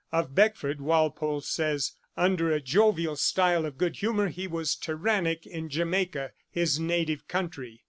Of 0.11 0.33
Beckford 0.33 0.81
Walpole 0.81 1.41
says: 1.41 1.91
'Under 2.17 2.51
a 2.51 2.59
jovial 2.59 3.15
style 3.15 3.67
of 3.67 3.77
good 3.77 3.97
humour 3.97 4.29
he 4.29 4.47
was 4.47 4.75
tyrannic 4.75 5.45
in 5.45 5.69
Jamaica, 5.69 6.31
his 6.49 6.79
native 6.79 7.27
country.' 7.27 7.79